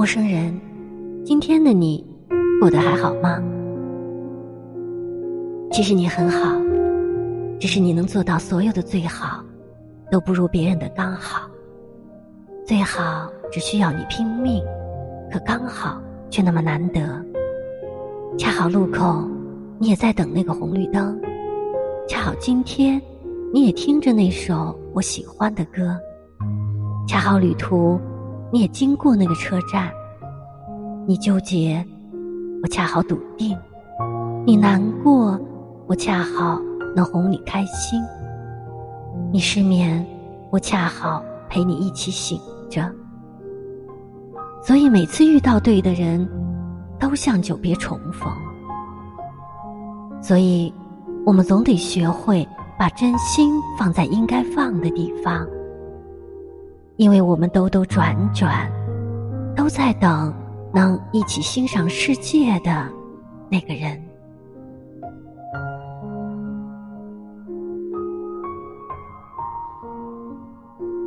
[0.00, 0.58] 陌生人，
[1.26, 2.02] 今天的你
[2.58, 3.38] 过得还好吗？
[5.70, 6.58] 其实你很好，
[7.60, 9.44] 只是你能做到所有的最好，
[10.10, 11.50] 都不如别人的刚好。
[12.64, 14.64] 最好只需要你拼命，
[15.30, 17.02] 可刚好却那么难得。
[18.38, 19.28] 恰好路口，
[19.78, 21.14] 你也在等那个红绿灯；
[22.08, 22.98] 恰好今天，
[23.52, 25.94] 你也听着那首我喜欢的歌；
[27.06, 28.00] 恰好旅途。
[28.52, 29.90] 你也经过那个车站，
[31.06, 31.84] 你纠结，
[32.62, 33.56] 我恰好笃定；
[34.44, 35.38] 你难过，
[35.86, 36.60] 我恰好
[36.96, 38.00] 能哄你开心；
[39.32, 40.04] 你失眠，
[40.50, 42.90] 我恰好陪你一起醒着。
[44.62, 46.28] 所以每次遇到对的人，
[46.98, 48.32] 都像久别重逢。
[50.20, 50.74] 所以，
[51.24, 52.46] 我们总得学会
[52.76, 55.46] 把真心放在应该放的地方。
[57.00, 58.70] 因为我们兜兜转转，
[59.56, 60.34] 都在等
[60.70, 62.86] 能一起欣赏世界的
[63.48, 63.98] 那个人。